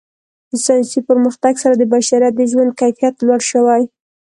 د 0.51 0.53
ساینسي 0.65 0.99
پرمختګ 1.09 1.53
سره 1.63 1.73
د 1.77 1.83
بشریت 1.93 2.33
د 2.37 2.41
ژوند 2.51 2.71
کیفیت 2.81 3.15
لوړ 3.25 3.41
شوی. 3.51 3.83